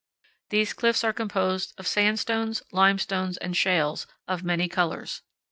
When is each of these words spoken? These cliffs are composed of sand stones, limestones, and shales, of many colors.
These 0.49 0.73
cliffs 0.73 1.03
are 1.03 1.13
composed 1.13 1.73
of 1.77 1.85
sand 1.85 2.19
stones, 2.19 2.63
limestones, 2.71 3.37
and 3.37 3.55
shales, 3.55 4.07
of 4.27 4.43
many 4.43 4.67
colors. 4.67 5.21